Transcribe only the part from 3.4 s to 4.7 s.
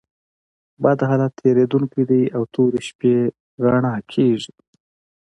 رؤڼا کېږي.